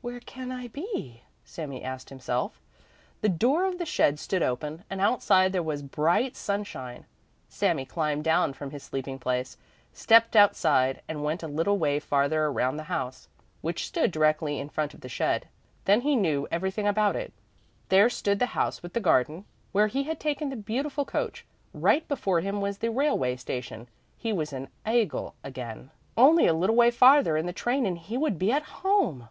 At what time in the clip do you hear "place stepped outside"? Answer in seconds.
9.20-11.00